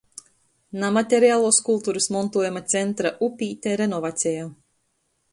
Namaterialuos 0.83 1.59
kulturys 1.67 2.07
montuojuma 2.15 2.63
centra 2.73 3.11
“Upīte” 3.27 3.75
renovaceja. 3.83 4.47